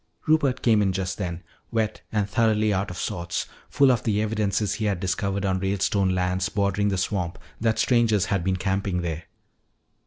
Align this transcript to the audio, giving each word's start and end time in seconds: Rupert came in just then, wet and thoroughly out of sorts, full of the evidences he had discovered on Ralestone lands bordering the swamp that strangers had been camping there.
Rupert 0.25 0.63
came 0.63 0.81
in 0.81 0.93
just 0.93 1.19
then, 1.19 1.43
wet 1.69 2.01
and 2.11 2.27
thoroughly 2.27 2.73
out 2.73 2.89
of 2.89 2.97
sorts, 2.97 3.45
full 3.69 3.91
of 3.91 4.01
the 4.01 4.19
evidences 4.19 4.73
he 4.73 4.85
had 4.85 4.99
discovered 4.99 5.45
on 5.45 5.59
Ralestone 5.59 6.09
lands 6.15 6.49
bordering 6.49 6.87
the 6.87 6.97
swamp 6.97 7.37
that 7.59 7.77
strangers 7.77 8.25
had 8.25 8.43
been 8.43 8.55
camping 8.57 9.03
there. 9.03 9.25